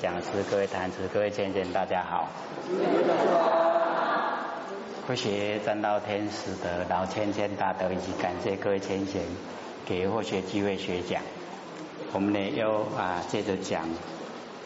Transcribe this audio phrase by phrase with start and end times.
[0.00, 2.26] 讲师、各位坛子、各位见见，大家好。
[5.06, 9.22] 科学占道天使的老千千大德，以及感谢各位千贤
[9.84, 11.20] 给或学机会学讲。
[12.14, 13.82] 我们呢又啊接着讲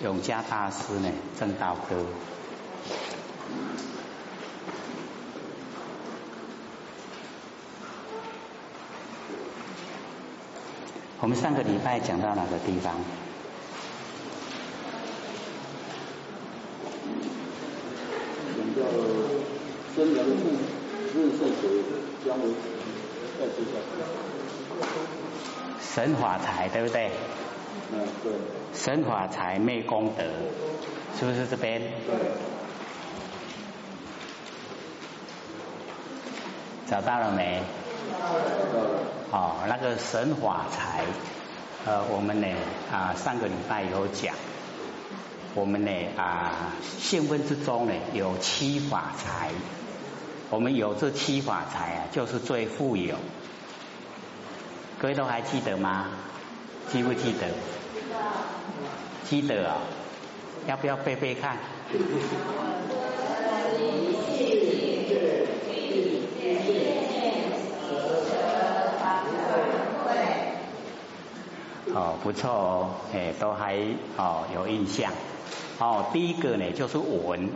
[0.05, 1.96] 永嘉大师呢正道歌。
[11.19, 12.95] 我们上个礼拜讲到哪个地方？
[19.95, 20.51] 生源的父
[21.15, 21.83] 日是水
[22.27, 22.45] 将为
[23.39, 23.79] 再接下
[25.80, 27.11] 神法财对不对？
[27.93, 28.33] 嗯，对。
[28.75, 30.25] 神法财昧功德，
[31.19, 31.80] 是不是这边？
[31.80, 32.16] 对。
[36.91, 37.63] 找到了没？
[38.11, 38.19] 找
[38.77, 38.91] 到了。
[39.30, 41.05] 哦，那个神法财，
[41.87, 42.49] 呃，我们呢
[42.91, 44.35] 啊上个礼拜有讲。
[45.55, 49.52] 我们呢啊，现分之中呢有七法财，
[50.55, 53.16] 我们有这七法财啊，就是最富有。
[55.01, 56.07] 各位都还记得吗？
[56.93, 57.49] 记不记得？
[59.29, 59.79] 记得啊，
[60.69, 61.57] 要不要背背看？
[71.93, 73.77] 哦，不错哦，哎，都还
[74.16, 75.11] 哦有印象。
[75.81, 77.50] 哦，第一个呢就是闻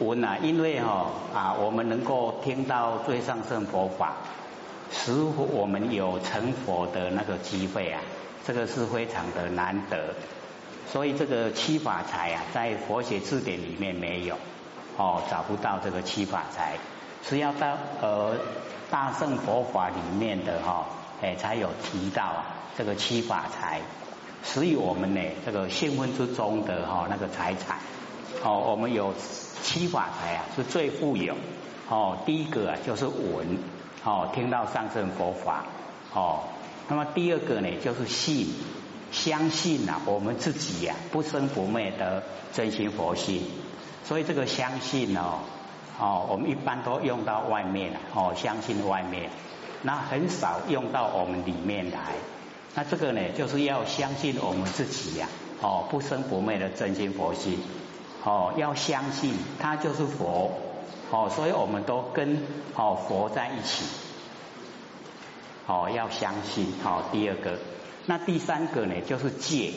[0.00, 4.14] 闻啊，因为哈啊，我们能够听到最上圣佛法，
[4.92, 8.00] 使我们有成佛的那个机会啊，
[8.46, 10.14] 这个是非常的难得。
[10.90, 14.36] 所以这个七法财啊，在佛学字典里面没有
[14.96, 16.78] 哦，找不到这个七法财，
[17.22, 18.36] 是要到呃
[18.90, 20.86] 大圣佛法里面的哈，
[21.20, 23.80] 哎才有提到啊这个七法财。
[24.44, 27.78] 所以我们呢，这个现分之中的哈那个财产，
[28.42, 29.14] 哦，我们有
[29.62, 31.34] 七法财啊，是最富有。
[31.88, 33.58] 哦，第一个啊就是闻，
[34.04, 35.64] 哦，听到上圣佛法，
[36.12, 36.40] 哦，
[36.88, 38.46] 那么第二个呢就是信，
[39.10, 43.42] 相信呐，我们自己呀不生不灭的真心佛心。
[44.04, 45.40] 所以这个相信哦，
[45.98, 49.30] 哦，我们一般都用到外面哦，相信外面，
[49.82, 52.12] 那很少用到我们里面来。
[52.74, 55.26] 那这个呢，就是要相信我们自己呀，
[55.60, 57.58] 哦，不生不灭的真心佛心，
[58.28, 60.52] 哦，要相信他就是佛，
[61.10, 62.42] 哦，所以我们都跟
[62.74, 63.86] 哦佛在一起，
[65.66, 67.58] 哦，要相信，哦，第二个，
[68.04, 69.72] 那第三个呢，就是戒，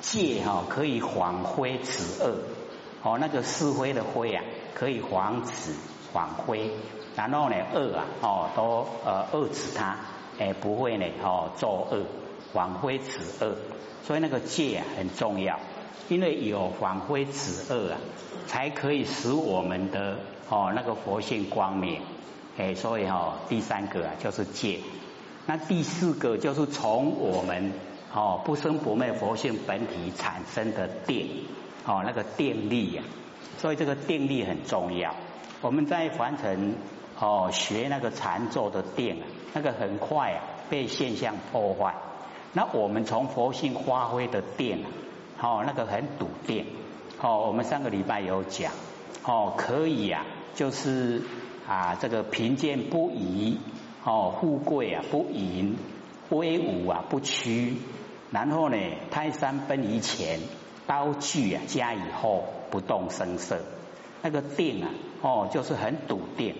[0.00, 2.38] 戒哈可以防灰止恶，
[3.02, 4.42] 哦，那个是灰的灰啊，
[4.74, 5.74] 可以防止
[6.14, 6.70] 防灰，
[7.16, 9.96] 然后呢恶啊，哦，都呃遏制它。
[10.40, 12.06] 哎，不会呢，哦，作恶，
[12.54, 13.56] 防灰止恶，
[14.06, 15.58] 所以那个戒啊很重要，
[16.08, 17.98] 因为有防灰止恶啊，
[18.46, 22.00] 才可以使我们的哦那个佛性光明。
[22.56, 24.80] 哎，所以哈，第三个啊就是戒，
[25.46, 27.72] 那第四个就是从我们
[28.12, 31.26] 哦不生不灭佛性本体产生的电，
[31.86, 33.02] 哦那个电力呀，
[33.58, 35.14] 所以这个电力很重要。
[35.60, 36.74] 我们在凡尘
[37.18, 39.24] 哦学那个禅坐的电啊。
[39.54, 41.94] 那个很快啊，被现象破坏。
[42.52, 44.86] 那我们从佛性发挥的电啊，
[45.40, 46.66] 哦，那个很笃定。
[47.20, 48.72] 哦，我们上个礼拜有讲，
[49.24, 51.22] 哦，可以啊，就是
[51.66, 53.58] 啊，这个贫贱不移，
[54.04, 55.76] 哦，富贵啊不淫，
[56.30, 57.76] 威武啊不屈。
[58.30, 58.76] 然后呢，
[59.10, 60.40] 泰山崩于前，
[60.86, 63.58] 刀具啊加以后，不动声色。
[64.22, 64.90] 那个定啊，
[65.22, 66.54] 哦，就是很笃定。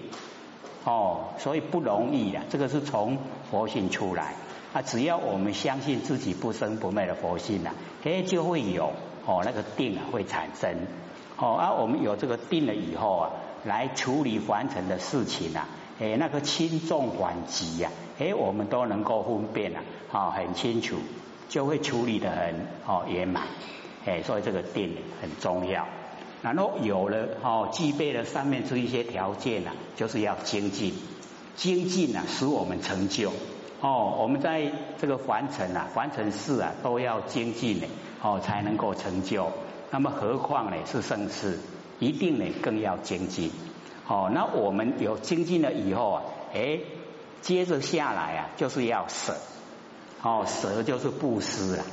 [0.85, 2.45] 哦，所以不容易啊！
[2.49, 3.19] 这个是从
[3.51, 4.37] 佛性出来
[4.73, 7.71] 啊，只要我们相信自己不生不灭的佛性呐，
[8.05, 8.93] 哎，就会有
[9.27, 10.87] 哦那个定啊会产生。
[11.39, 13.31] 哦，啊我们有这个定了以后啊，
[13.65, 15.69] 来处理凡尘的事情啊，
[16.01, 19.81] 哎，那个轻重缓急呀，哎，我们都能够分辨啊，
[20.13, 20.97] 哦，很清楚，
[21.49, 23.45] 就会处理的很哦圆满，
[24.05, 25.87] 哎，所以这个定很重要。
[26.43, 30.93] 然后有了哦，具备了上面这一些条件啊，就是要精进，
[31.57, 33.33] 精进啊，使我们成就。
[33.81, 34.17] 哦。
[34.19, 37.87] 我们在这个凡尘啊，凡尘事啊，都要精进呢，
[38.23, 39.51] 哦，才能够成就。
[39.91, 41.59] 那么何况呢是圣事，
[41.99, 43.51] 一定呢更要精进。
[44.07, 46.23] 哦，那我们有精进了以后啊，
[46.55, 46.81] 哎，
[47.41, 49.35] 接着下来啊，就是要舍，
[50.23, 51.85] 哦，舍就是布施了。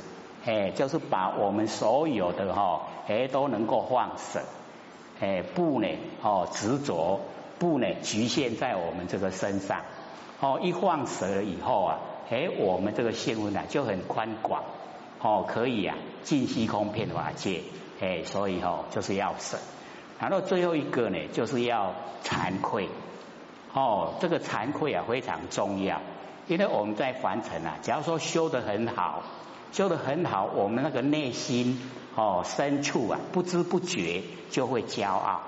[0.44, 4.40] 哎，就是把我们所有的哈，哎都能够放舍，
[5.18, 5.88] 哎不呢，
[6.22, 7.20] 哦执着，
[7.58, 9.80] 不呢局限在我们这个身上，
[10.40, 11.98] 哦一放舍了以后啊，
[12.30, 14.62] 哎我们这个心轮啊就很宽广，
[15.20, 17.62] 哦可以啊尽虚空遍法界，
[18.00, 19.58] 哎，所以哦就是要省。
[20.18, 21.94] 然后最后一个呢，就是要
[22.24, 22.88] 惭愧。
[23.74, 26.00] 哦，这个惭愧啊非常重要，
[26.46, 29.22] 因为我们在凡尘啊，假如说修得很好，
[29.72, 31.78] 修得很好，我们那个内心
[32.14, 35.42] 哦深处啊，不知不觉就会骄傲。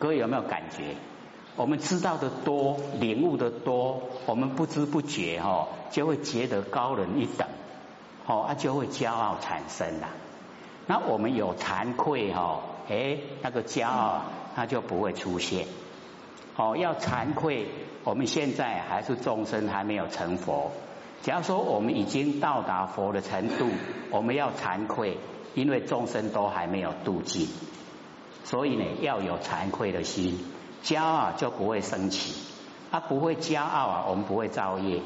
[0.00, 0.96] 各位有没有感觉？
[1.56, 7.46] 我们知道的多，领悟的多，我们不知不觉哈就会觉得高人一等，
[8.26, 10.08] 哦啊就会骄傲产生了。
[10.86, 14.22] 那我们有惭愧哈，哎那个骄傲
[14.56, 15.66] 它就不会出现。
[16.56, 17.66] 哦，要惭愧，
[18.04, 20.70] 我们现在还是众生，还没有成佛。
[21.22, 23.68] 假如说我们已经到达佛的程度，
[24.10, 25.18] 我们要惭愧，
[25.54, 27.48] 因为众生都还没有度尽，
[28.44, 30.38] 所以呢，要有惭愧的心，
[30.82, 32.34] 骄傲就不会升起。
[32.90, 35.00] 他不会骄傲啊，我们不会造业。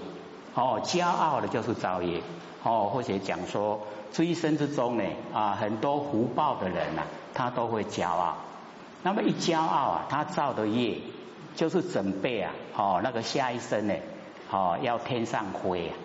[0.54, 2.22] 哦，骄傲的就是造业。
[2.62, 3.80] 哦，或者讲说，
[4.12, 7.02] 这一生之中呢，啊，很多福报的人呐，
[7.34, 8.36] 他都会骄傲。
[9.02, 10.98] 那么一骄傲啊，他造的业。
[11.54, 13.94] 就是准备啊，哦，那个下一生呢，
[14.50, 15.96] 哦，要天上飞啊，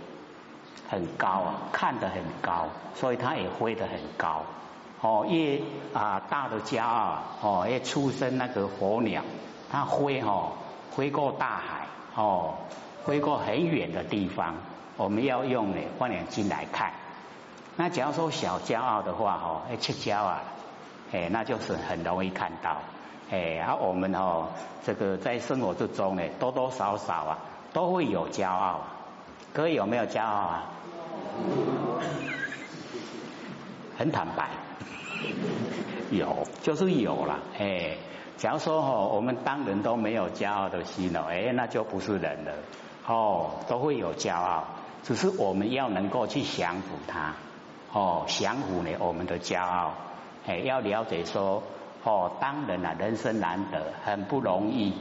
[0.90, 4.44] 很高啊，看得很高，所以他也飞得很高。
[5.02, 5.60] 哦，越
[5.94, 9.24] 啊大的骄傲，哦，越出生那个火鸟，
[9.72, 10.52] 它飞哦，
[10.96, 12.56] 飞过大海，哦，
[13.06, 14.56] 飞过很远的地方。
[14.98, 16.92] 我们要用呢望远镜来看。
[17.78, 20.42] 那假如说小骄傲的话，哦，哎，切骄啊，
[21.14, 22.78] 哎，那就是很容易看到。
[23.32, 24.48] 哎，啊，我们哦，
[24.86, 27.38] 这个在生活之中呢，多多少少啊，
[27.72, 28.82] 都会有骄傲。
[29.54, 30.64] 各位有没有骄傲啊？
[33.98, 34.50] 很坦白，
[36.12, 37.40] 有，就是有了。
[37.58, 37.96] 哎，
[38.42, 42.54] 假如说哦，我们当人都没有骄傲的心哦，哎，那就不是人了。
[43.06, 44.64] 哦，都会有骄傲，
[45.04, 47.36] 只是我们要能够去降服它。
[47.94, 49.94] 哦，降服呢，我们的骄傲。
[50.48, 51.62] 哎，要了解说。
[52.04, 54.96] 哦，当人啊，人生难得，很不容易。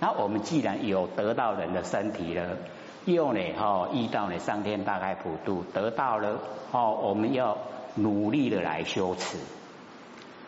[0.00, 2.56] 那我们既然有得到人的身体了，
[3.04, 6.40] 又呢，哦，遇到呢上天大开普度，得到了，
[6.72, 7.56] 哦，我们要
[7.94, 9.38] 努力的来修持，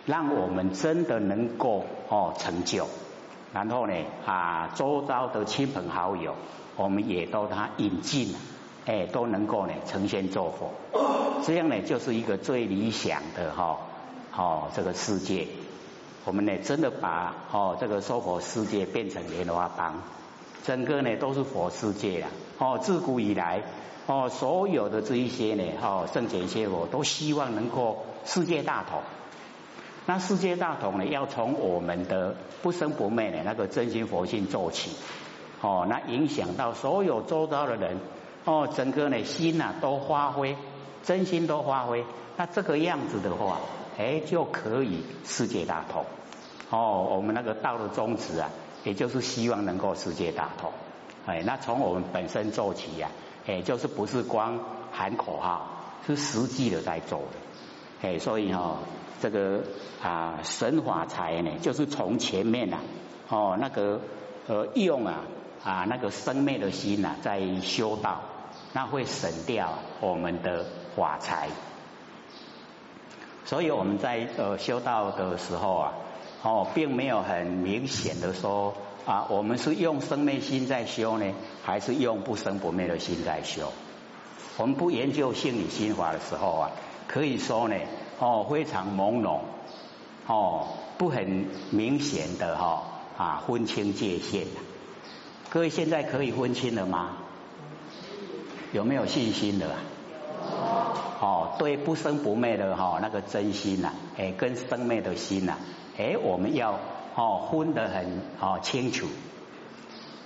[0.07, 2.89] 让我们真的能够哦成就。
[3.53, 3.95] 然后呢，
[4.25, 6.35] 啊，周遭的亲朋好友，
[6.77, 8.35] 我们也都他引进，
[8.85, 10.73] 哎，都能够呢成仙作佛。
[11.45, 13.79] 这样呢，就是一个最理想的哈，
[14.37, 15.47] 哦，这个世界。
[16.25, 20.03] 我们呢，真的把哦这个娑婆世界变成莲花邦，
[20.65, 22.27] 整个呢都是佛世界了。
[22.59, 23.63] 哦，自古以来，
[24.07, 29.01] 哦所有的这一些呢，哦圣贤仙佛都希望能够世界大同。
[30.07, 34.93] 那世界大同呢，要从我们的不生不灭的那个真心佛性做起。
[35.61, 37.99] 哦，那影响到所有周遭的人，
[38.45, 40.57] 哦整个呢心呐都发挥，
[41.03, 42.05] 真心都发挥。
[42.37, 43.59] 那这个样子的话。
[43.99, 46.05] 哎，就可以世界大同
[46.69, 47.09] 哦。
[47.11, 48.51] 我们那个道的宗旨啊，
[48.85, 50.71] 也就是希望能够世界大同。
[51.25, 53.09] 哎，那从我们本身做起呀，
[53.47, 54.61] 哎，就是不是光
[54.93, 55.67] 喊口号，
[56.07, 57.46] 是实际的在做的。
[58.07, 58.79] 哎，所以哈，
[59.21, 59.65] 这个
[60.01, 62.79] 啊神法财呢，就是从前面呐，
[63.29, 64.01] 哦那个
[64.47, 65.25] 呃用啊
[65.65, 68.21] 啊那个生灭的心呐，在修道，
[68.73, 71.49] 那会省掉我们的法财。
[73.45, 75.93] 所以我们在呃修道的时候啊，
[76.45, 78.73] 哦，并没有很明显的说
[79.05, 83.73] 啊，我们是用生灭心在修呢，还是用不生不灭的心在修？
[84.59, 86.71] 我们不研究心理心法的时候啊，
[87.09, 87.77] 可以说呢，
[88.19, 89.41] 哦，非常朦胧，
[90.27, 90.69] 哦，
[90.99, 92.83] 不很明显的哈
[93.19, 94.47] 啊分清界限。
[95.51, 97.19] 各位现在可以分清了吗？
[98.73, 99.71] 有没有信心的？
[101.21, 105.59] 哦，对不生不灭的哈那个真心呐，哎，跟生灭的心呐，
[105.99, 106.79] 哎，我们要
[107.15, 109.07] 哦分得很哦清楚。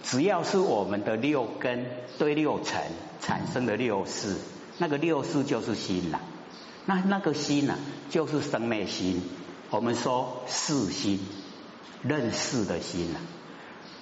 [0.02, 1.86] 只要是我们的六根
[2.18, 2.82] 对六尘
[3.20, 4.36] 产生的六识，
[4.78, 6.20] 那个六识就是心呐。
[6.90, 7.76] 那那个心呐，
[8.10, 9.22] 就是生灭心。
[9.70, 11.20] 我们说识心，
[12.02, 13.20] 认识的心呐。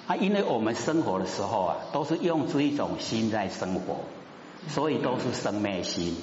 [0.06, 3.98] 啊，因为我们生活的时候啊，都是用这一种心在生活，
[4.68, 6.16] 所以都是生灭心。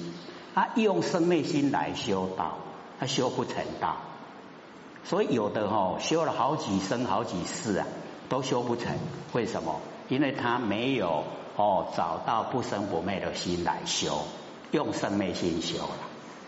[0.54, 2.58] 啊用生灭心来修道，
[2.98, 3.98] 他修不成道，
[5.04, 7.86] 所以有的哈修了好几生好几世啊，
[8.28, 8.92] 都修不成。
[9.34, 9.80] 为什么？
[10.08, 11.22] 因为他没有
[11.54, 14.24] 哦找到不生不灭的心来修，
[14.72, 15.88] 用生灭心修，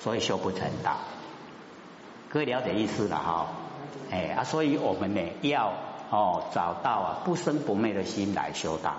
[0.00, 0.97] 所以修不成道。
[2.31, 3.47] 各位了解意思了哈？
[4.11, 5.73] 哎啊，所以我们呢要
[6.11, 8.97] 哦找到啊不生不灭的心来修道，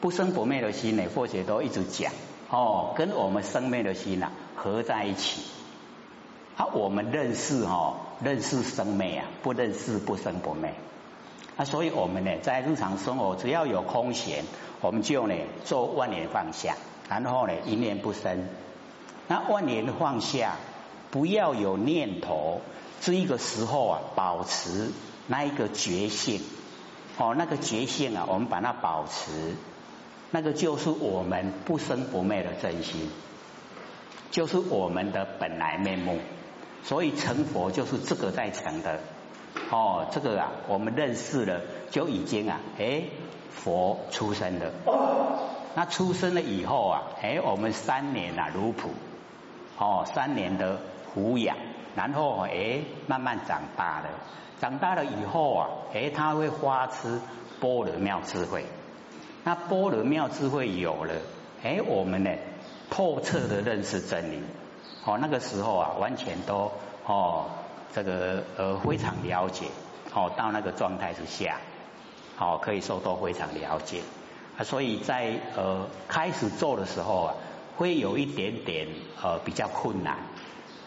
[0.00, 2.12] 不生不灭的心呢，或者都一直讲。
[2.48, 5.42] 哦，跟我们生灭的心呐合在一起，
[6.56, 10.74] 啊，我们认识哦，认识生灭啊，不认识不生不灭。
[11.56, 14.44] 啊，所以我们呢，在日常生活只要有空闲，
[14.82, 15.34] 我们就呢
[15.64, 16.76] 做万年放下，
[17.08, 18.46] 然后呢一念不生。
[19.28, 20.56] 那万年放下，
[21.10, 22.60] 不要有念头，
[23.00, 24.90] 这一个时候啊，保持
[25.26, 26.40] 那一个觉性。
[27.18, 29.56] 哦，那个觉性啊，我们把它保持，
[30.30, 33.10] 那个就是我们不生不灭的真心，
[34.30, 36.18] 就是我们的本来面目。
[36.84, 39.00] 所以成佛就是这个在成的。
[39.70, 43.04] 哦，这个啊，我们认识了就已经啊，哎，
[43.50, 44.70] 佛出生了。
[45.74, 48.90] 那出生了以后啊，哎，我们三年啊，如普，
[49.78, 50.78] 哦，三年的
[51.14, 51.56] 抚养，
[51.94, 54.06] 然后哎，慢慢长大了。
[54.60, 57.20] 长大了以后啊，哎，他会发出
[57.60, 58.64] 般若妙智慧。
[59.44, 61.14] 那般若妙智慧有了，
[61.62, 62.30] 哎，我们呢
[62.90, 64.42] 透彻的认识真理。
[65.04, 66.72] 哦，那个时候啊，完全都
[67.06, 67.46] 哦，
[67.92, 69.66] 这个呃非常了解。
[70.14, 71.58] 哦，到那个状态之下，
[72.38, 74.00] 哦，可以说都非常了解。
[74.56, 77.34] 啊，所以在呃开始做的时候啊，
[77.76, 78.88] 会有一点点
[79.22, 80.18] 呃比较困难。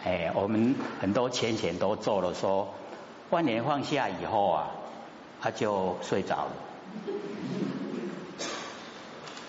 [0.03, 2.74] 哎，我们很多前贤都做了说。
[3.29, 4.72] 万年放下以后啊，
[5.39, 6.51] 他就睡着了。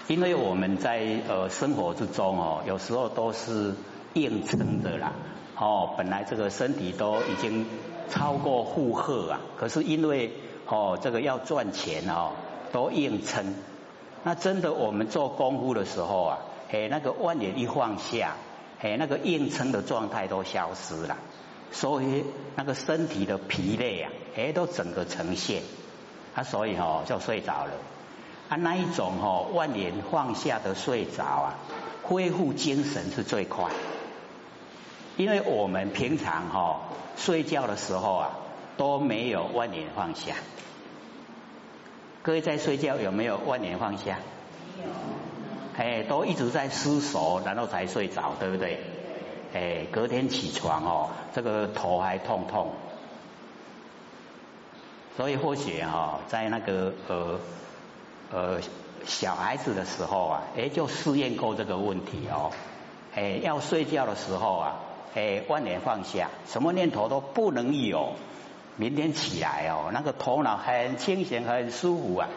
[0.06, 3.74] 因为我们在呃生活之中哦，有时候都是
[4.12, 5.12] 硬撑的啦。
[5.56, 7.64] 哦，本来这个身体都已经
[8.10, 10.32] 超过负荷啊，可是因为
[10.66, 12.32] 哦这个要赚钱哦，
[12.72, 13.54] 都硬撑。
[14.24, 16.38] 那真的我们做功夫的时候啊，
[16.72, 18.36] 哎那个万年一放下，
[18.80, 21.16] 哎那个硬撑的状态都消失了。
[21.72, 22.24] 所以
[22.56, 25.62] 那个身体的疲累啊，哎，都整个呈现，
[26.34, 27.70] 啊，所以哈就睡着了。
[28.48, 31.54] 啊，那一种哈万年放下的睡着啊，
[32.02, 33.70] 恢复精神是最快。
[35.16, 36.80] 因为我们平常哈
[37.16, 38.30] 睡觉的时候啊，
[38.76, 40.34] 都没有万年放下。
[42.22, 44.18] 各位在睡觉有没有万年放下？
[44.76, 44.90] 没有。
[45.80, 48.80] 哎，都一直在思索，然后才睡着，对不对？
[49.54, 52.72] 哎，隔天起床哦，这个头还痛痛，
[55.16, 57.40] 所以或许哈，在那个呃
[58.30, 58.60] 呃
[59.06, 62.50] 小孩子的时候啊，哎就试验过这个问题哦，
[63.14, 64.76] 哎要睡觉的时候啊，
[65.14, 68.16] 哎万年放下，什么念头都不能有，
[68.76, 72.28] 明天起来哦，那个头脑很清醒很舒服啊。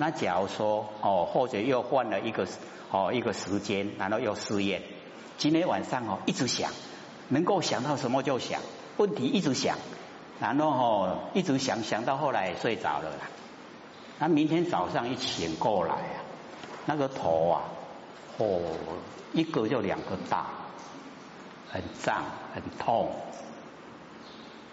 [0.00, 2.48] 那假如说哦，或者又换了一个
[2.90, 4.80] 哦一个时间，然后又试验。
[5.36, 6.72] 今天晚上哦，一直想，
[7.28, 8.62] 能够想到什么就想，
[8.96, 9.76] 问题一直想，
[10.40, 13.12] 然后哦一直想想到后来睡着了。
[14.18, 16.24] 那明天早上一醒过来啊，
[16.86, 17.62] 那个头啊，
[18.38, 18.58] 哦
[19.34, 20.46] 一个就两个大，
[21.70, 23.12] 很胀很痛。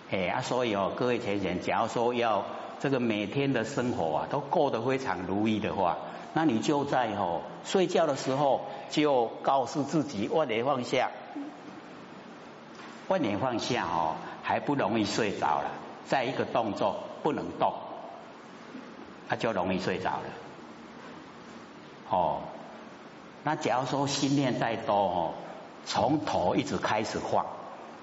[0.10, 2.46] 哎啊，所以哦各位前贤，假如说要
[2.80, 5.98] 这个每天的生活啊都过得非常如意的话。
[6.34, 11.10] 那你就在哦睡觉的时候就告诉自己万年放下，
[13.08, 15.72] 万年放下哦还不容易睡着了，
[16.06, 17.74] 再一个动作不能动，
[19.28, 20.24] 他就容易睡着了。
[22.10, 22.42] 哦，
[23.44, 25.34] 那假如说心念再多哦，
[25.86, 27.48] 从头一直开始放，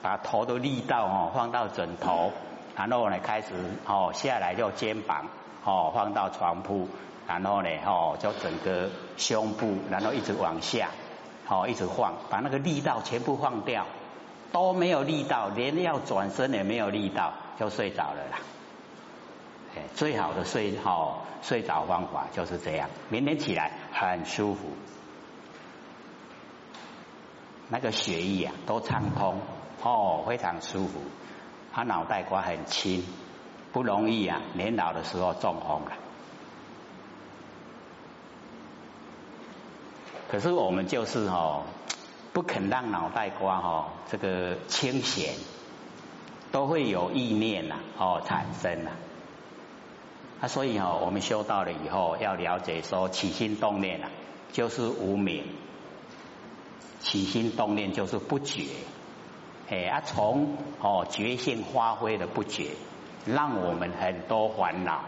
[0.03, 2.33] 把头的力道哦放到枕头，
[2.77, 3.55] 然后呢开始
[3.87, 5.29] 哦下来就肩膀
[5.65, 6.89] 哦放到床铺。
[7.27, 10.91] 然后呢，哦，就整个胸部，然后一直往下，
[11.49, 13.87] 哦，一直晃，把那个力道全部放掉，
[14.53, 18.39] 都没有力道，连要转身也没有力道，就睡着了啦。
[19.95, 24.69] 最好的睡好睡着方法就是这样，明天起来很舒服，
[27.71, 29.41] 那个血液啊都畅通，
[29.83, 31.01] 哦，非常舒服，
[31.75, 33.03] 他脑袋瓜很轻，
[33.73, 35.93] 不容易啊，年老的时候中风了。
[40.31, 41.65] 可是我们就是哦，
[42.33, 45.35] 不肯让脑袋瓜哈这个清闲，
[46.53, 48.93] 都会有意念呐哦产生呐。
[50.41, 54.11] 啊，所以哦，我们修到了以后，要了解说起心动念啊，
[54.53, 55.43] 就是无明；
[57.01, 58.69] 起心动念就是不觉。
[59.69, 62.71] 哎啊，从哦觉性发挥的不觉，
[63.25, 65.01] 让我们很多烦恼。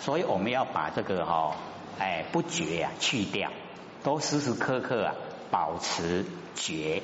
[0.00, 1.54] 所以我们要把这个哈
[1.98, 3.50] 哎不觉呀去掉。
[4.02, 5.14] 都时时刻刻啊
[5.50, 7.02] 保持觉，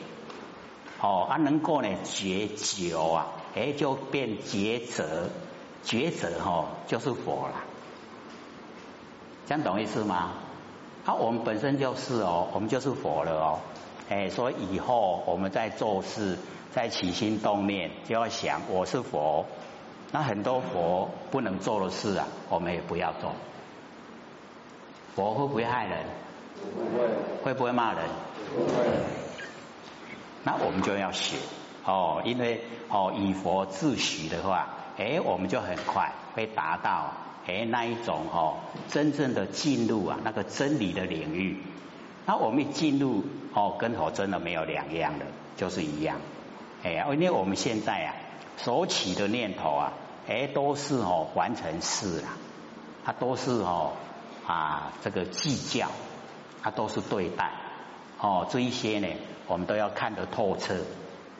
[1.00, 5.28] 哦啊能够呢觉久啊，哎就变觉者，
[5.84, 7.54] 觉者哈就是佛了，
[9.46, 10.32] 这样懂意思吗？
[11.04, 13.60] 啊我们本身就是哦，我们就是佛了哦，
[14.08, 16.38] 哎，所以以后我们在做事，
[16.72, 19.46] 在起心动念，就要想我是佛。
[20.12, 23.32] 那很多佛不能做的事啊，我们也不要做。
[25.14, 25.98] 佛会不会害人？
[26.74, 27.08] 不会。
[27.42, 28.02] 会不会骂人？
[28.54, 28.86] 不会。
[30.44, 31.36] 那我们就要学
[31.84, 37.12] 哦，因为哦以佛自许的话，哎，我们就很快会达到
[37.46, 38.58] 哎那一种哦
[38.88, 41.60] 真正的进入啊那个真理的领域。
[42.26, 43.24] 那我们一进入
[43.56, 45.24] 哦，跟佛真的没有两样的，
[45.56, 46.18] 就是一样。
[46.84, 48.14] 哎，因为我们现在啊
[48.58, 49.92] 所起的念头啊，
[50.28, 52.28] 哎都是哦完成事了，
[53.02, 53.92] 它都是哦
[54.46, 55.88] 啊这个计较，
[56.62, 57.50] 它都是对待
[58.20, 59.08] 哦这一些呢。
[59.48, 60.74] 我们都要看得透彻，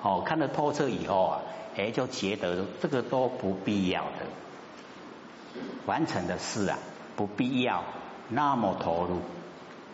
[0.00, 1.40] 哦，看得透彻以后啊，
[1.76, 6.78] 哎，就觉得这个都不必要的，完成的事啊，
[7.14, 7.84] 不必要
[8.30, 9.20] 那么投入，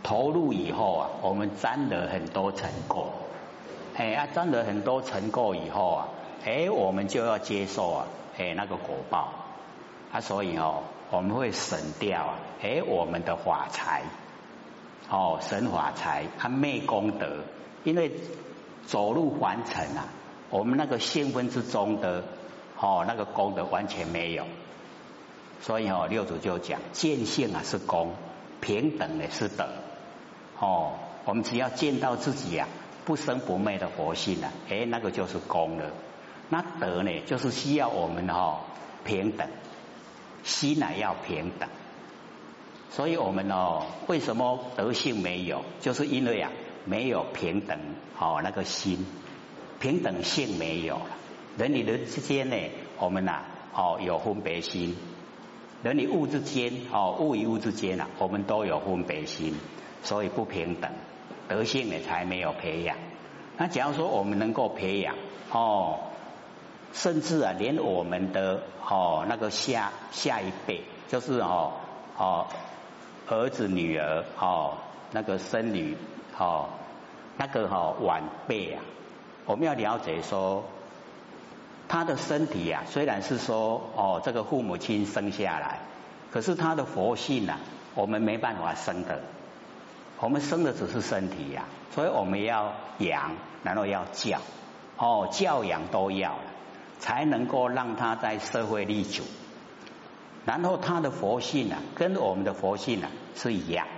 [0.03, 3.13] 投入以后啊，我们沾了很多成果，
[3.97, 6.09] 哎啊，沾了很多成果以后啊，
[6.45, 8.07] 哎，我们就要接受啊，
[8.39, 9.33] 哎，那个果报，
[10.11, 14.03] 啊，所以哦，我们会省掉啊，哎，我们的法财，
[15.09, 17.45] 哦，省法财，他昧功德。
[17.85, 18.13] 因为
[18.87, 20.07] 走入凡尘啊，
[20.51, 22.23] 我们那个兴奋之中的
[22.79, 24.45] 哦，那个功德完全没有，
[25.61, 28.15] 所以哦，六祖就讲见性啊是功，
[28.61, 29.67] 平等的是德。
[30.63, 30.93] 哦。
[31.27, 32.67] 我们只要见到自己啊
[33.05, 35.91] 不生不灭的佛性啊，哎，那个就是功了。
[36.49, 38.61] 那德呢，就是需要我们哦
[39.05, 39.47] 平等，
[40.43, 41.69] 心呢要平等。
[42.91, 45.63] 所以我们哦，为什么德性没有？
[45.81, 46.51] 就是因为啊。
[46.85, 47.79] 没有平等
[48.19, 49.07] 哦，那个心
[49.79, 51.07] 平等性没有了。
[51.57, 52.57] 人与人之间呢，
[52.99, 54.97] 我们呐哦有分别心；
[55.85, 59.55] 人与物之间哦，物与物之间啊，我们都有分别心，
[60.03, 60.91] 所以不平等，
[61.49, 62.97] 德性呢才没有培养。
[63.57, 65.15] 那假如说我们能够培养
[65.51, 66.01] 哦，
[66.93, 71.73] 甚至啊，连我们的哦那个下下一辈，就是哦
[72.17, 72.47] 哦
[73.29, 74.79] 儿子女儿哦
[75.13, 75.97] 那个孙女。
[76.39, 76.71] 哦，
[77.37, 78.83] 那个哈晚辈啊，
[79.45, 80.65] 我们要了解说，
[81.87, 85.81] 他的身体啊，虽然是说哦这个父母亲生下来，
[86.33, 87.61] 可是他的佛性啊，
[87.95, 89.21] 我们没办法生的，
[90.23, 93.33] 我们生的只是身体呀，所以我们要养，
[93.65, 94.39] 然后要教，
[94.97, 96.37] 哦教养都要，
[97.01, 99.25] 才能够让他在社会立足，
[100.45, 103.89] 然后他的佛性啊，跟我们的佛性啊是一样。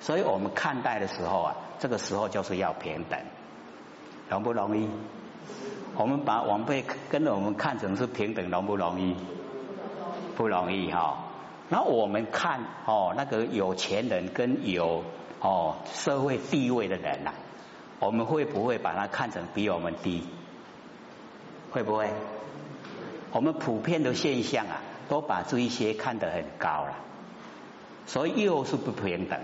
[0.00, 3.18] 所以我们看待的时候啊，这个时候就是要平等，
[4.28, 4.90] 容不容易？
[5.96, 9.16] 我们把晚辈跟我们看成是平等，容不容易？
[10.36, 11.16] 不容易哈。
[11.70, 15.02] 那我们看哦，那个有钱人跟有
[15.40, 17.32] 哦社会地位的人呐，
[17.98, 20.22] 我们会不会把他看成比我们低？
[21.70, 22.10] 会不会？
[23.32, 26.94] 我们普遍的现象啊，都把这一些看得很高了，
[28.06, 29.38] 所以又是不平等。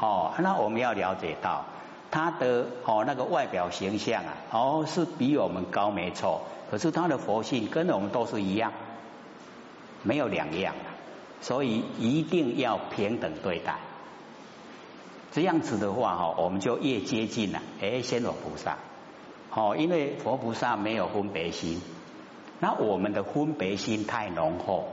[0.00, 1.64] 哦，那我们要了解到
[2.10, 8.72] 他的哦那个外表形象啊，哦是比我们高没错，可是他的佛性跟我们都是一样，
[10.02, 10.74] 没有两样，
[11.40, 13.76] 所以一定要平等对待。
[15.32, 18.76] 这样子的话哈，我们就越接近了哎，仙罗菩萨。
[19.54, 21.80] 哦，因为佛菩萨没有分别心，
[22.60, 24.88] 那我们的分别心太浓厚，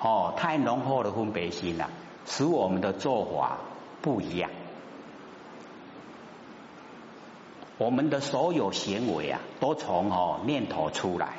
[0.00, 1.88] 哦，太浓厚的分别心了，
[2.26, 3.58] 使我们的做法。
[4.02, 4.50] 不一样，
[7.78, 11.36] 我们的所有行为啊，都从哦念头出来。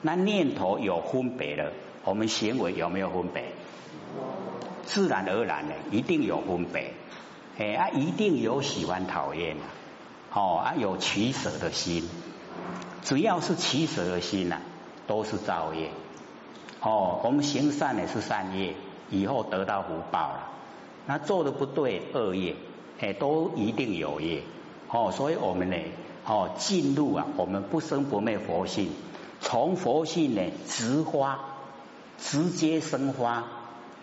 [0.00, 1.72] 那念头有分别了，
[2.04, 3.52] 我们行为有没有分别？
[4.84, 6.92] 自然而然的，一定有分别。
[7.58, 9.62] 哎啊，一定有喜欢讨厌的，
[10.34, 12.08] 哦啊，有取舍的心。
[13.02, 14.58] 只要是取舍的心呐，
[15.06, 15.90] 都是造业。
[16.80, 18.74] 哦，我们行善呢是善业，
[19.10, 20.50] 以后得到福报了。
[21.06, 22.56] 那做的不对，恶业，
[23.00, 24.42] 哎，都一定有业，
[24.90, 25.76] 哦，所以我们呢，
[26.26, 28.90] 哦，进入啊，我们不生不灭佛性，
[29.40, 31.38] 从佛性呢直发，
[32.18, 33.44] 直接生发，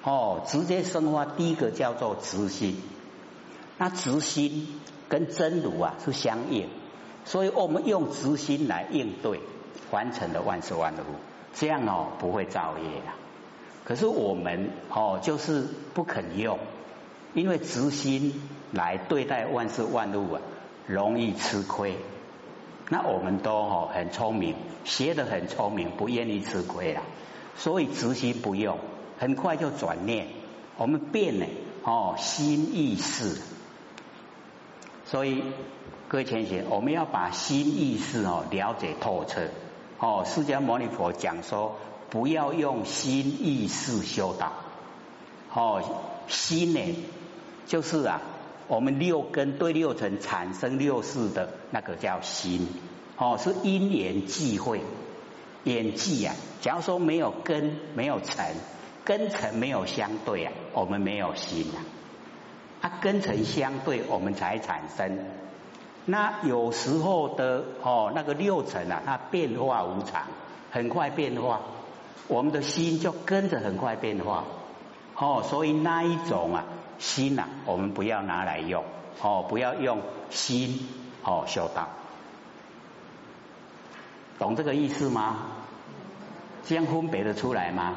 [0.04, 2.82] 哦，直接生发，第一个叫做直心，
[3.77, 4.67] 那直心
[5.09, 6.67] 跟真如啊是相应，
[7.25, 9.39] 所以我们用直心来应对，
[9.91, 11.15] 完成的万事万物，
[11.53, 13.12] 这样哦不会造业的，
[13.83, 16.59] 可是我们哦就是不肯用。
[17.33, 20.41] 因为直心来对待万事万物啊，
[20.86, 21.97] 容易吃亏。
[22.89, 27.01] 那我们都哦很聪明，学得很聪明，不愿意吃亏啊。
[27.57, 28.77] 所以直心不用，
[29.17, 30.27] 很快就转念。
[30.77, 31.47] 我们变了
[31.83, 33.41] 哦，心意识。
[35.13, 35.43] 所以
[36.08, 39.41] 各位前贤，我们要把心意识哦了解透彻。
[39.99, 41.78] 哦，释迦牟尼佛讲说，
[42.10, 44.54] 不要用心意识修道。
[45.54, 45.84] 哦，
[46.28, 46.95] 心呢，
[47.67, 48.21] 就是啊，
[48.67, 52.67] 我们六根对六尘产生六识的那个叫心。
[53.15, 54.82] 哦，是因缘际会，
[55.63, 56.34] 缘际啊。
[56.60, 58.56] 假如说没有根，没有尘，
[59.06, 61.92] 根尘没有相对啊，我们没有心啊。
[62.84, 65.17] 啊，根尘相对，我们才产生。
[66.06, 70.24] 那有时候的哦，那个六尘啊，它变化无常，
[70.69, 71.62] 很快变化，
[72.28, 74.43] 我们的心就跟着很快变化。
[75.15, 76.65] 哦，所以那一种啊，
[77.00, 78.84] 心呐，我们不要拿来用，
[79.22, 80.86] 哦，不要用心
[81.24, 81.88] 哦修道，
[84.39, 85.38] 懂这个意思吗？
[86.65, 87.96] 这样分别的出来吗？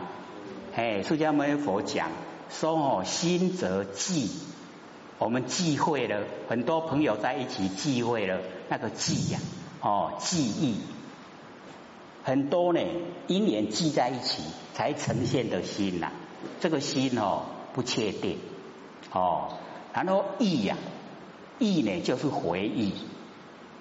[0.77, 2.09] 哎，释迦牟尼佛讲
[2.51, 4.55] 说哦，心则寂。
[5.19, 9.41] 我们忌讳了很多朋友在一起忌讳了那个记呀，
[9.81, 10.81] 哦，记忆
[12.23, 12.81] 很多呢，
[13.27, 14.43] 因缘记在一起
[14.75, 16.13] 才呈现的心呐。
[16.61, 18.39] 这个心哦不确定
[19.13, 19.55] 哦，
[19.95, 20.77] 然后忆呀，
[21.59, 22.93] 忆呢就是回忆。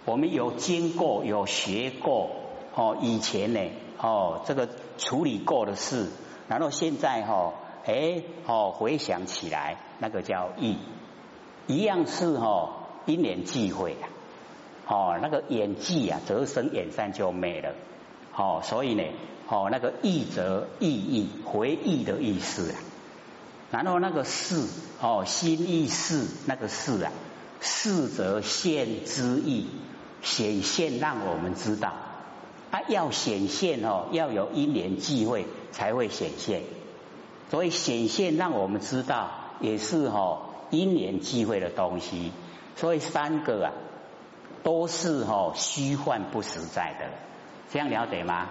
[0.05, 2.29] 我们有经过有学过
[2.75, 3.59] 哦，以前呢
[3.99, 6.07] 哦这个处理过的事，
[6.47, 7.53] 然后现在哈
[7.85, 10.77] 哎哦回想起来，那个叫忆。
[11.67, 12.69] 一样是哈
[13.05, 14.05] 因缘际会啊，
[14.87, 17.73] 哦那个演技啊，则生演散就没了，
[18.35, 19.03] 哦所以呢，
[19.47, 22.77] 哦那个意则意义回忆的意思啊，
[23.71, 24.67] 然后那个事
[25.01, 27.11] 哦心意事那个事啊，
[27.59, 29.67] 事则现之意
[30.21, 31.93] 显现让我们知道，
[32.71, 36.61] 啊要显现哦要有因缘际会才会显现，
[37.49, 40.41] 所以显现让我们知道也是哈。
[40.69, 42.31] 因缘际会的东西，
[42.75, 43.71] 所以三个啊
[44.63, 47.05] 都是哈虚幻不实在的，
[47.71, 48.49] 这样了解吗？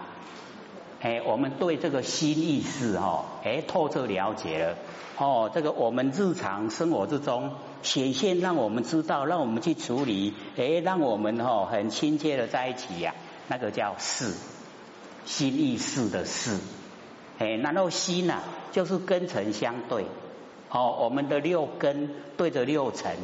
[1.01, 4.77] 哎，我们对这个心意识哈，哎透彻了解了。
[5.17, 13.15] 哦，这个我们日常生活之中显现，让我们知道，让我们去处理，哎，让我们哈很亲切的在一起呀，
[13.47, 14.35] 那个叫事，
[15.27, 16.59] 心意识的事，
[17.39, 20.07] 哎，然后心呐就是根尘相对。
[20.75, 23.17] 哦，我们的六根对着六尘，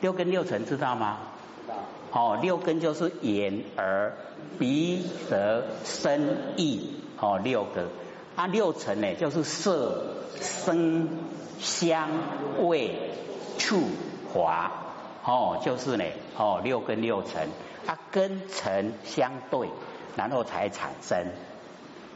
[0.00, 1.18] 六根六尘知道吗？
[1.66, 1.74] 知道。
[2.12, 4.14] 哦，六根就是眼、耳、
[4.58, 7.88] 鼻、舌、身、意，哦，六个。
[8.36, 11.10] 啊，六尘呢，就是色、声、
[11.58, 12.08] 香、
[12.62, 13.10] 味、
[13.58, 13.82] 触、
[14.32, 14.72] 滑，
[15.26, 16.04] 哦，就是呢，
[16.38, 17.50] 哦，六根六尘，
[17.86, 19.68] 啊，根尘相对，
[20.16, 21.26] 然后才产生。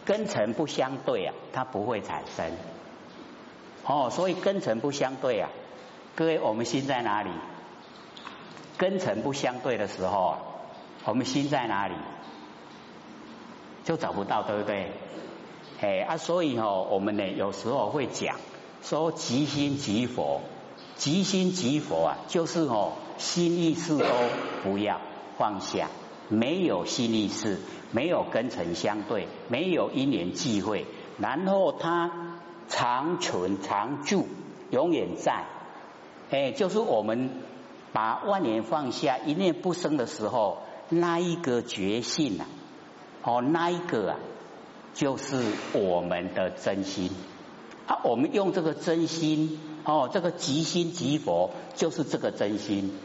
[0.06, 2.46] 根尘不相对啊，它不会产生。
[3.84, 5.50] 哦，所以根尘不相对啊，
[6.14, 7.30] 各位，我们心在哪里？
[8.78, 10.36] 根尘不相对的时候，
[11.04, 11.94] 我们心在哪里？
[13.84, 14.92] 就找不到，对不对？
[15.80, 18.36] 哎啊，所以哦，我们呢有时候会讲
[18.82, 20.42] 说，即心即佛，
[20.96, 24.06] 即心即佛啊，就是哦，心意识都
[24.62, 25.00] 不要
[25.38, 25.88] 放下，
[26.28, 30.86] 没有心意识，没有根尘相对，没有因缘际会，
[31.18, 32.31] 然后他。
[32.68, 34.26] 长存长住，
[34.70, 35.44] 永远在，
[36.30, 37.30] 哎，就是我们
[37.92, 42.46] 把万年放下，一念不生的时候，那一个觉性啊，
[43.22, 44.18] 哦，那一个啊，
[44.94, 47.10] 就是我们的真心
[47.86, 48.00] 啊。
[48.04, 52.98] 我们用这个真心，哦，这个即心即佛，就是这个真心，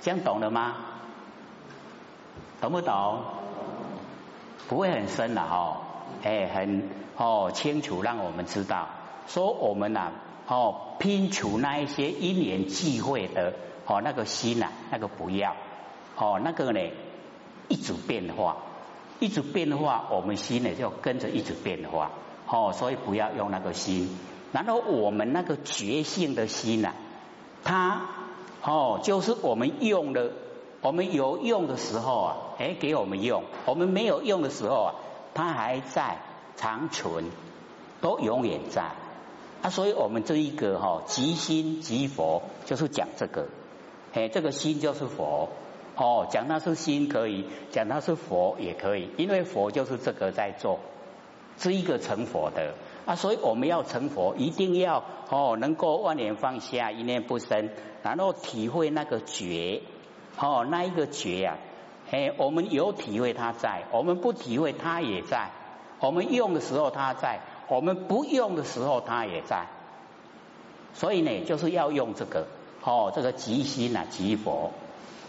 [0.00, 0.74] 这样懂了吗？
[2.60, 3.20] 懂不懂？
[4.68, 5.82] 不会很深的哈。
[6.22, 8.88] 哎，很哦清楚，让我们知道，
[9.26, 10.12] 说我们呐
[10.46, 13.54] 哦拼除那一些因缘际会的
[13.86, 15.54] 哦那个心呐，那个不要
[16.16, 16.80] 哦那个呢
[17.68, 18.56] 一直变化，
[19.20, 22.10] 一直变化，我们心呢就跟着一直变化
[22.48, 24.08] 哦，所以不要用那个心。
[24.50, 26.92] 然后我们那个觉性的心呐，
[27.62, 28.02] 它
[28.62, 30.32] 哦就是我们用的，
[30.80, 34.94] 我们有用的时候啊，哎给我们用，我们没有用的时候啊。
[35.38, 36.16] 它还在
[36.56, 37.30] 长存，
[38.00, 38.90] 都永远在
[39.62, 39.70] 啊！
[39.70, 43.46] 所以我们这一个哈，即心即佛，就是讲这个，
[44.14, 45.48] 哎，这个心就是佛
[45.94, 46.26] 哦。
[46.28, 50.80] 讲它是心可以，讲它是佛也可以，因为佛就是这个在做，
[51.56, 52.74] 是一个成佛的
[53.06, 53.14] 啊。
[53.14, 57.70] 所以我们要成佛，一定要哦，能够万年放下，一念不生，
[58.02, 59.82] 然后体会那个觉
[60.40, 61.58] 哦，那一个觉呀。
[62.10, 65.50] 哎，我们有体会他在，我们不体会他也在。
[66.00, 69.66] 我们用的时候他在，我们不用的时候他也在。
[70.94, 72.46] 所以呢，就是要用这个
[72.82, 74.70] 哦，这个即心啊，即佛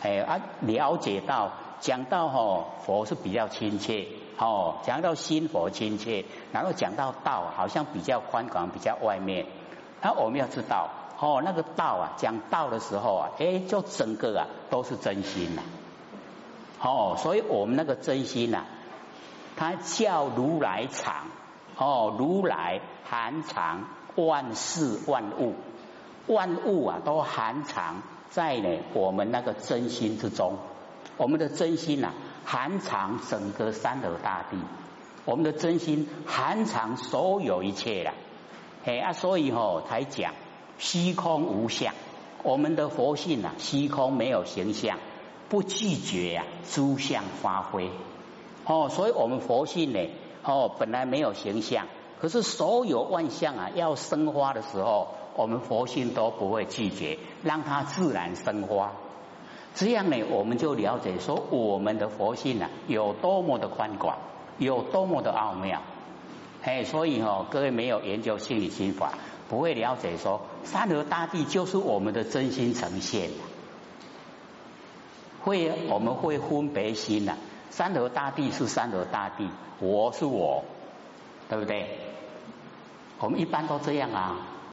[0.02, 9.46] 哎啊，了解到讲到哈佛是比较亲切，哦，讲到心佛亲切，然后讲到道好像比较宽广，比较外面。
[10.02, 10.90] 那我们要知道，
[11.20, 15.62] 哦，那个道啊，讲道的时候啊，哎，就整个啊都是真心呐。
[16.82, 18.64] 哦，所以我们那个真心呐，
[19.58, 21.28] 它叫如来藏，
[21.78, 25.56] 哦，如来含藏万事万物，
[26.28, 30.58] 万物啊都含藏在呢我们那个真心之中。
[31.18, 32.14] 我们的真心呐，
[32.46, 34.58] 含藏整个三河大地，
[35.26, 38.14] 我们的真心含藏所有一切啦。
[38.86, 40.34] 哎啊，所以吼才讲
[40.78, 41.94] 虚空无相，
[42.42, 44.98] 我们的佛性呐，虚空没有形象，
[45.50, 47.90] 不拒绝呀诸相发挥。
[48.66, 50.00] 哦，所以我们佛性呢，
[50.44, 51.88] 哦本来没有形象，
[52.22, 58.92] 可是所有万象啊要生花的时候，我们佛性都不会拒绝，让它自然生花。
[59.74, 64.18] 这样呢，我们就了解说我们的佛性啊有多么的宽广，
[64.60, 65.82] 有多么的奥妙。
[66.62, 69.14] 哎，所以哦，各位没有研究心理心法，
[69.48, 73.30] 不会了解说三河大地就是我们的真心呈现。
[75.50, 77.34] 会我们会分别心呐，
[77.72, 80.64] 三头大地是三头大地，我是我，
[81.50, 81.88] 对不对？
[83.20, 84.49] 我们一般都这样啊。